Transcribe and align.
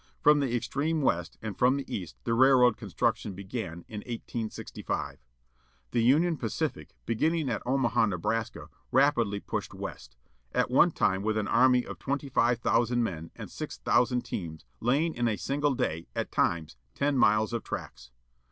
From 0.19 0.39
the 0.39 0.55
extreme 0.55 1.03
West, 1.03 1.37
and 1.43 1.55
from 1.55 1.77
the 1.77 1.85
East, 1.95 2.17
the 2.23 2.33
railroad 2.33 2.75
construction 2.75 3.35
began, 3.35 3.85
in 3.87 3.99
1865. 3.99 5.19
The 5.91 6.01
Union 6.01 6.37
Pacific, 6.37 6.95
beginning 7.05 7.51
at 7.51 7.61
Omaha, 7.67 8.07
Nebraska, 8.07 8.69
rapidly 8.91 9.39
pushed 9.39 9.75
west. 9.75 10.17
At 10.55 10.71
one 10.71 10.89
time 10.89 11.21
with 11.21 11.37
an 11.37 11.47
army 11.47 11.85
of 11.85 11.99
twenty 11.99 12.29
five 12.29 12.57
thousand 12.57 13.03
men, 13.03 13.29
and 13.35 13.51
six 13.51 13.77
thousand 13.77 14.23
teams, 14.25 14.65
laying 14.79 15.13
in 15.13 15.27
a 15.27 15.35
single 15.37 15.75
day, 15.75 16.07
at 16.15 16.31
times, 16.31 16.77
ten 16.95 17.15
miles 17.15 17.53
of 17.53 17.63
tracks. 17.63 18.09